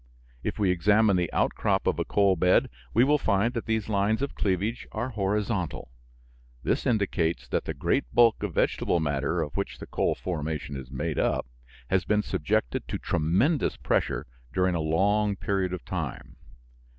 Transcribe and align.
If 0.41 0.57
we 0.57 0.71
examine 0.71 1.15
the 1.15 1.31
outcrop 1.31 1.85
of 1.85 1.99
a 1.99 2.05
coal 2.05 2.35
bed 2.35 2.71
we 2.91 3.03
will 3.03 3.19
find 3.19 3.53
that 3.53 3.67
these 3.67 3.87
lines 3.87 4.23
of 4.23 4.33
cleavage 4.33 4.87
are 4.91 5.09
horizontal. 5.09 5.91
This 6.63 6.87
indicates 6.87 7.47
that 7.49 7.65
the 7.65 7.75
great 7.75 8.05
bulk 8.11 8.41
of 8.41 8.55
vegetable 8.55 8.99
matter 8.99 9.43
of 9.43 9.55
which 9.55 9.77
the 9.77 9.85
coal 9.85 10.15
formation 10.15 10.75
is 10.75 10.89
made 10.89 11.19
up 11.19 11.45
has 11.91 12.03
been 12.03 12.23
subjected 12.23 12.87
to 12.87 12.97
tremendous 12.97 13.77
pressure 13.77 14.25
during 14.51 14.73
a 14.73 14.79
long 14.81 15.35
period 15.35 15.71
of 15.71 15.85
time. 15.85 16.35